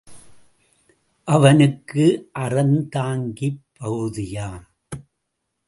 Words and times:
அவனுக்கு 1.27 2.05
அறந்தாங்கிப் 2.39 3.61
பகுதியாம்! 3.77 4.65